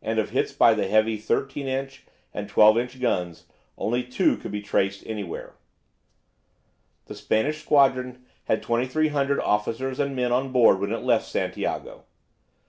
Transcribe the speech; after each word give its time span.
And 0.00 0.20
of 0.20 0.30
hits 0.30 0.52
by 0.52 0.74
the 0.74 0.86
heavy 0.86 1.16
13 1.16 1.66
inch 1.66 2.04
and 2.32 2.48
12 2.48 2.78
inch 2.78 3.00
guns, 3.00 3.46
only 3.76 4.04
two 4.04 4.36
could 4.36 4.52
be 4.52 4.62
traced 4.62 5.04
anywhere. 5.04 5.54
The 7.06 7.16
Spanish 7.16 7.62
squadron 7.62 8.24
had 8.44 8.62
2300 8.62 9.40
officers 9.40 9.98
and 9.98 10.14
men 10.14 10.30
on 10.30 10.52
board 10.52 10.78
when 10.78 10.92
it 10.92 11.02
left 11.02 11.26
Santiago. 11.26 12.04